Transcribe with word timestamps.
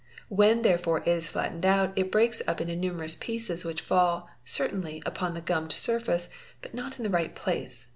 When 0.29 0.63
therefore 0.63 1.01
it 1.01 1.07
is 1.09 1.27
flattened 1.27 1.63
out, 1.63 1.95
breaks 2.09 2.41
up 2.47 2.59
into 2.59 2.75
numerous 2.75 3.13
pieces 3.15 3.63
which 3.63 3.81
fall, 3.81 4.31
certainly 4.43 5.03
upon 5.05 5.35
the 5.35 5.41
gummed: 5.41 5.69
wface, 5.73 6.27
but 6.59 6.73
not 6.73 6.97
in 6.97 7.03
the 7.03 7.09
right 7.11 7.35
place. 7.35 7.85